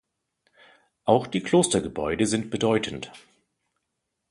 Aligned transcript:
Auch 1.05 1.27
die 1.27 1.41
Klostergebäude 1.43 2.25
sind 2.25 2.49
bedeutend. 2.49 3.11